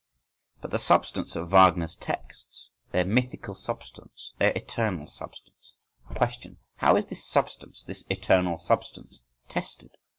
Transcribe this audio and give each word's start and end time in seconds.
—"But 0.61 0.71
the 0.71 0.79
substance 0.79 1.35
of 1.35 1.49
Wagner's 1.51 1.93
texts! 1.95 2.71
their 2.91 3.05
mythical 3.05 3.53
substance, 3.53 4.33
their 4.39 4.49
eternal 4.55 5.05
substance"—Question: 5.05 6.57
how 6.77 6.95
is 6.95 7.05
this 7.05 7.23
substance, 7.23 7.83
this 7.83 8.03
eternal 8.09 8.57
substance 8.57 9.21
tested? 9.47 9.91